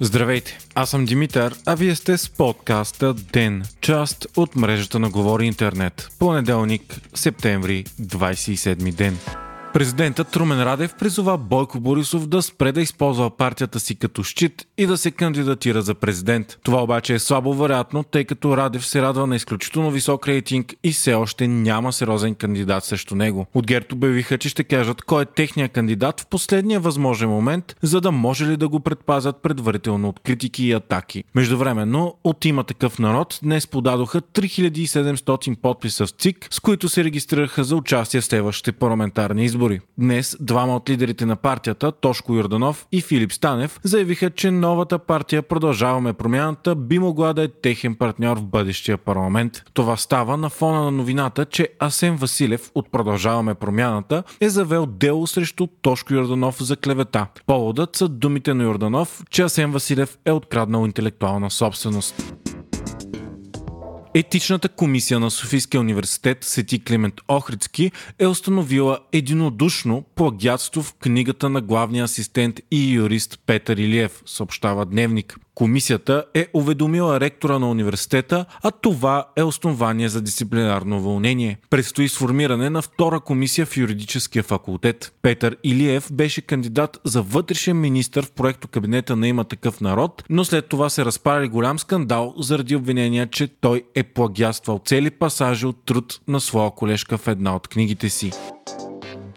[0.00, 5.46] Здравейте, аз съм Димитър, а вие сте с подкаста ДЕН, част от мрежата на Говори
[5.46, 6.08] Интернет.
[6.18, 9.18] Понеделник, септември, 27 ден.
[9.76, 14.86] Президентът Румен Радев призова Бойко Борисов да спре да използва партията си като щит и
[14.86, 16.58] да се кандидатира за президент.
[16.62, 20.92] Това обаче е слабо вероятно, тъй като Радев се радва на изключително висок рейтинг и
[20.92, 23.46] все още няма сериозен кандидат срещу него.
[23.54, 28.00] От ГЕРБ обявиха, че ще кажат кой е техният кандидат в последния възможен момент, за
[28.00, 31.24] да може ли да го предпазят предварително от критики и атаки.
[31.34, 37.64] Междувременно, от има такъв народ днес подадоха 3700 подписа в ЦИК, с които се регистрираха
[37.64, 39.80] за участие в следващите парламентарни избори избори.
[39.98, 45.42] Днес двама от лидерите на партията, Тошко Йорданов и Филип Станев, заявиха, че новата партия
[45.42, 49.62] Продължаваме промяната би могла да е техен партньор в бъдещия парламент.
[49.74, 55.26] Това става на фона на новината, че Асен Василев от Продължаваме промяната е завел дело
[55.26, 57.26] срещу Тошко Йорданов за клевета.
[57.46, 62.34] Поводът са думите на Йорданов, че Асен Василев е откраднал интелектуална собственост.
[64.18, 71.60] Етичната комисия на Софийския университет Сети Климент Охридски е установила единодушно плагиатство в книгата на
[71.60, 75.36] главния асистент и юрист Петър Илиев, съобщава Дневник.
[75.56, 81.58] Комисията е уведомила ректора на университета, а това е основание за дисциплинарно уволнение.
[81.70, 85.12] Предстои сформиране на втора комисия в юридическия факултет.
[85.22, 90.44] Петър Илиев беше кандидат за вътрешен министр в проекто кабинета на има такъв народ, но
[90.44, 95.84] след това се разпари голям скандал заради обвинения, че той е плагяствал цели пасажи от
[95.84, 98.32] труд на своя колежка в една от книгите си.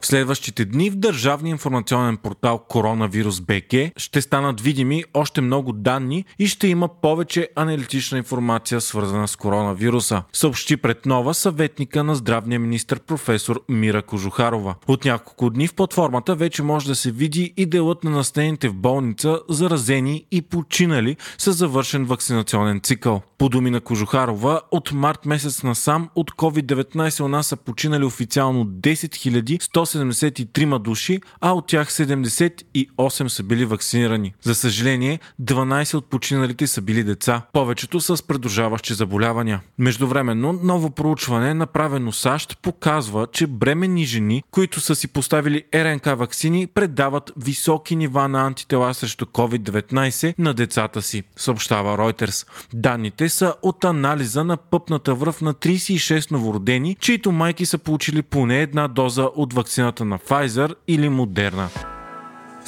[0.00, 6.24] В следващите дни в Държавния информационен портал Коронавирус БГ ще станат видими още много данни
[6.38, 12.60] и ще има повече аналитична информация свързана с коронавируса, съобщи пред нова съветника на здравния
[12.60, 14.74] министр професор Мира Кожухарова.
[14.88, 18.74] От няколко дни в платформата вече може да се види и делът на настанените в
[18.74, 23.22] болница, заразени и починали с завършен вакцинационен цикъл.
[23.38, 28.64] По думи на Кожухарова, от март месец насам от COVID-19 у нас са починали официално
[28.64, 34.34] 10 173 души, а от тях 78 са били вакцинирани.
[34.42, 39.60] За съжаление, 12 от починалите са били деца, повечето с придружаващи заболявания.
[39.78, 46.66] Междувременно, ново проучване, направено САЩ, показва, че бременни жени, които са си поставили РНК вакцини,
[46.66, 52.48] предават високи нива на антитела срещу COVID-19 на децата си, съобщава Reuters.
[52.74, 58.62] Данните са от анализа на пъпната връв на 36 новородени, чието майки са получили поне
[58.62, 61.97] една доза от вакцината на Pfizer или Moderna.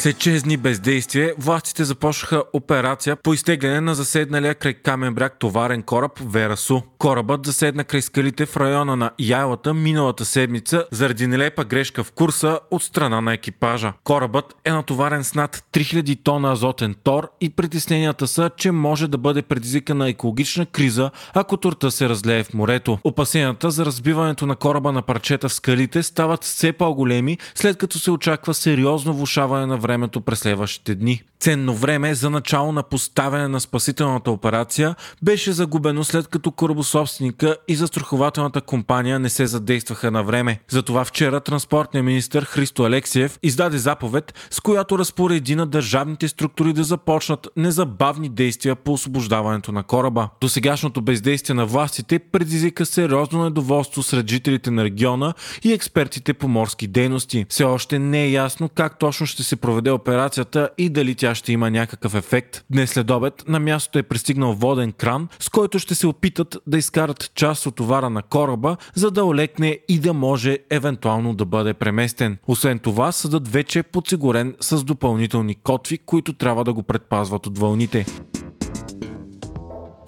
[0.00, 5.82] След 6 дни бездействие, властите започнаха операция по изтегляне на заседналия край Камен бряг товарен
[5.82, 6.80] кораб Верасу.
[6.98, 12.58] Корабът заседна край скалите в района на Яйлата миналата седмица заради нелепа грешка в курса
[12.70, 13.92] от страна на екипажа.
[14.04, 19.18] Корабът е натоварен с над 3000 тона азотен тор и притесненията са, че може да
[19.18, 22.98] бъде предизвикана екологична криза, ако турта се разлее в морето.
[23.04, 28.10] Опасенията за разбиването на кораба на парчета в скалите стават все по-големи, след като се
[28.10, 31.22] очаква сериозно влушаване на време времето през следващите дни.
[31.40, 37.76] Ценно време за начало на поставяне на спасителната операция беше загубено след като корабособственика и
[37.76, 40.60] застрахователната компания не се задействаха на време.
[40.68, 46.84] Затова вчера транспортният министр Христо Алексиев издаде заповед, с която разпореди на държавните структури да
[46.84, 50.28] започнат незабавни действия по освобождаването на кораба.
[50.40, 55.34] До сегашното бездействие на властите предизвика сериозно недоволство сред жителите на региона
[55.64, 57.46] и експертите по морски дейности.
[57.48, 61.52] Все още не е ясно как точно ще се проведе операцията и дали тя ще
[61.52, 62.64] има някакъв ефект.
[62.70, 66.78] Днес след обед на мястото е пристигнал воден кран, с който ще се опитат да
[66.78, 71.74] изкарат част от товара на кораба, за да олекне и да може евентуално да бъде
[71.74, 72.38] преместен.
[72.46, 77.58] Освен това, съдът вече е подсигурен с допълнителни котви, които трябва да го предпазват от
[77.58, 78.06] вълните.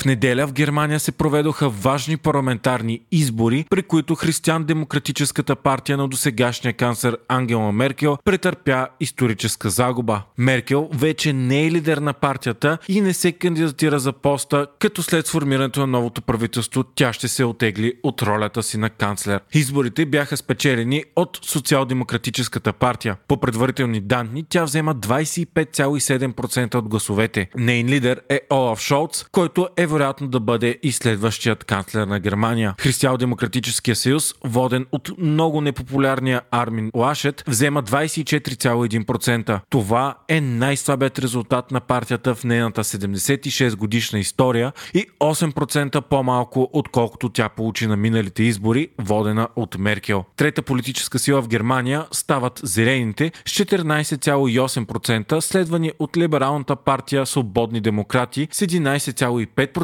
[0.00, 6.72] В неделя в Германия се проведоха важни парламентарни избори, при които християн-демократическата партия на досегашния
[6.72, 10.22] канцлер Ангела Меркел претърпя историческа загуба.
[10.38, 15.26] Меркел вече не е лидер на партията и не се кандидатира за поста, като след
[15.26, 19.40] сформирането на новото правителство тя ще се отегли от ролята си на канцлер.
[19.52, 23.16] Изборите бяха спечелени от социал-демократическата партия.
[23.28, 27.48] По предварителни данни тя взема 25,7% от гласовете.
[27.56, 32.74] Нейн лидер е Олаф Шолц, който е вероятно да бъде и следващият канцлер на Германия.
[32.78, 39.60] Християл-демократическия съюз, воден от много непопулярния Армин Лашет, взема 24,1%.
[39.70, 47.28] Това е най-слабият резултат на партията в нейната 76 годишна история и 8% по-малко отколкото
[47.28, 50.24] тя получи на миналите избори, водена от Меркел.
[50.36, 58.48] Трета политическа сила в Германия стават зелените с 14,8%, следвани от либералната партия Свободни демократи
[58.52, 59.79] с 11,5%,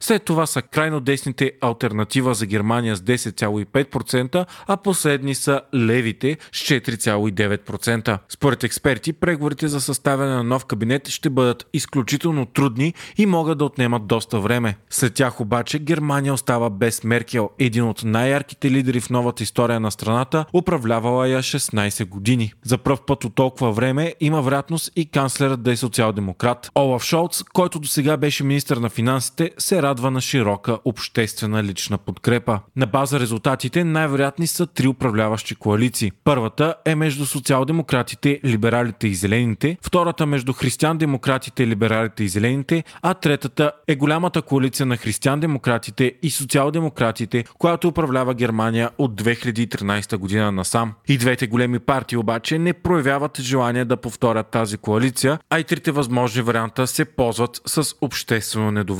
[0.00, 6.58] след това са крайно десните альтернатива за Германия с 10,5%, а последни са левите с
[6.58, 8.18] 4,9%.
[8.28, 13.64] Според експерти, преговорите за съставяне на нов кабинет ще бъдат изключително трудни и могат да
[13.64, 14.76] отнемат доста време.
[14.90, 19.90] След тях обаче Германия остава без Меркел, един от най-ярките лидери в новата история на
[19.90, 22.52] страната, управлявала я 16 години.
[22.64, 26.70] За пръв път от толкова време има вероятност и канцлерът да е социал-демократ.
[26.78, 29.17] Олаф Шолц, който до сега беше министър на финансите,
[29.58, 32.60] се радва на широка обществена лична подкрепа.
[32.76, 36.12] На база резултатите най-вероятни са три управляващи коалиции.
[36.24, 43.72] Първата е между социал-демократите, либералите и зелените, втората между християн-демократите, либералите и зелените, а третата
[43.88, 50.92] е голямата коалиция на християн-демократите и социал-демократите, която управлява Германия от 2013 година насам.
[51.08, 55.90] И двете големи партии обаче не проявяват желание да повторят тази коалиция, а и трите
[55.90, 58.97] възможни варианта се ползват с обществено недоволство.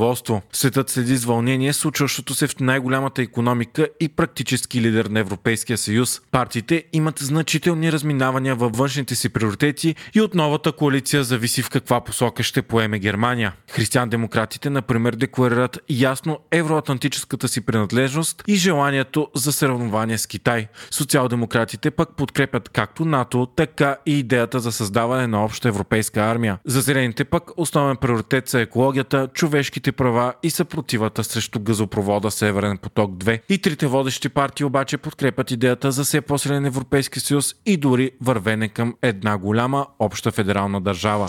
[0.53, 6.21] Светът следи с вълнение случващото се в най-голямата економика и практически лидер на Европейския съюз.
[6.31, 12.01] Партиите имат значителни разминавания във външните си приоритети и от новата коалиция зависи в каква
[12.01, 13.53] посока ще поеме Германия.
[13.71, 20.69] Християн-демократите, например, декларират ясно евроатлантическата си принадлежност и желанието за съревнование с Китай.
[20.91, 26.59] Социал-демократите пък подкрепят както НАТО, така и идеята за създаване на обща европейска армия.
[26.65, 33.11] За зелените пък основен приоритет са екологията, човешките права и съпротивата срещу газопровода Северен поток
[33.11, 33.41] 2.
[33.49, 38.69] И трите водещи партии обаче подкрепят идеята за все по-силен Европейски съюз и дори вървене
[38.69, 41.29] към една голяма обща федерална държава.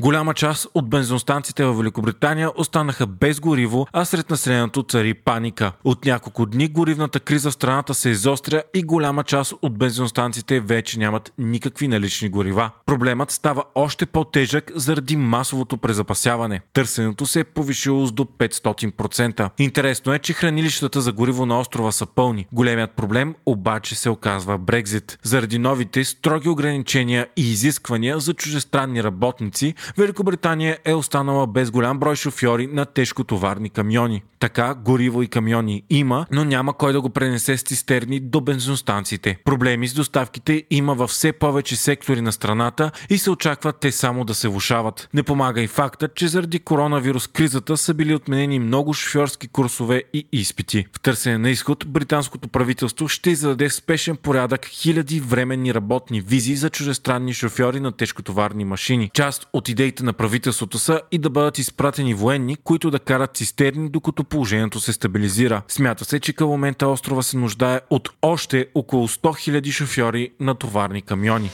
[0.00, 5.72] Голяма част от бензиностанциите в Великобритания останаха без гориво, а сред населението цари паника.
[5.84, 10.98] От няколко дни горивната криза в страната се изостря и голяма част от бензиностанциите вече
[10.98, 12.70] нямат никакви налични горива.
[12.86, 16.60] Проблемът става още по-тежък заради масовото презапасяване.
[16.72, 19.50] Търсенето се е повишило с до 500%.
[19.58, 22.46] Интересно е, че хранилищата за гориво на острова са пълни.
[22.52, 25.18] Големият проблем обаче се оказва Брекзит.
[25.22, 32.16] Заради новите строги ограничения и изисквания за чужестранни работници, Великобритания е останала без голям брой
[32.16, 34.22] шофьори на тежкотоварни камиони.
[34.38, 39.38] Така гориво и камиони има, но няма кой да го пренесе с цистерни до бензиностанциите.
[39.44, 44.24] Проблеми с доставките има във все повече сектори на страната и се очаква те само
[44.24, 45.08] да се влушават.
[45.14, 50.26] Не помага и фактът, че заради коронавирус кризата са били отменени много шофьорски курсове и
[50.32, 50.86] изпити.
[50.96, 56.56] В търсене на изход, британското правителство ще издаде в спешен порядък хиляди временни работни визи
[56.56, 59.10] за чужестранни шофьори на тежкотоварни машини.
[59.14, 63.90] Част от идеите на правителството са и да бъдат изпратени военни, които да карат цистерни,
[63.90, 65.62] докато положението се стабилизира.
[65.68, 70.54] Смята се, че към момента острова се нуждае от още около 100 000 шофьори на
[70.54, 71.50] товарни камиони.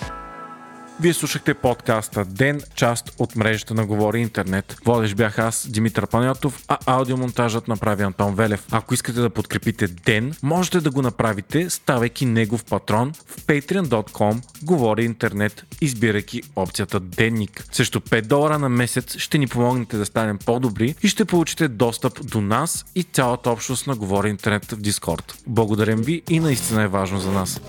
[1.00, 4.76] Вие слушахте подкаста Ден, част от мрежата на Говори Интернет.
[4.84, 8.66] Водещ бях аз, Димитър Панятов, а аудиомонтажът направи Антон Велев.
[8.70, 15.04] Ако искате да подкрепите Ден, можете да го направите, ставайки негов патрон в patreon.com Говори
[15.04, 17.64] Интернет, избирайки опцията Денник.
[17.72, 22.26] Също 5 долара на месец ще ни помогнете да станем по-добри и ще получите достъп
[22.26, 25.34] до нас и цялата общност на Говори Интернет в Дискорд.
[25.46, 27.60] Благодарим ви и наистина е важно за нас.